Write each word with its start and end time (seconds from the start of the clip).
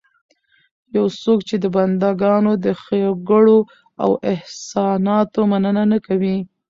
يو 0.95 1.05
څوک 1.21 1.39
چې 1.49 1.55
د 1.63 1.65
بنده 1.75 2.09
ګانو 2.21 2.53
د 2.65 2.65
ښېګړو 2.81 3.59
او 4.03 4.11
احساناتو 4.31 5.41
مننه 5.51 5.83
نه 5.91 5.97
کوي 6.07 6.37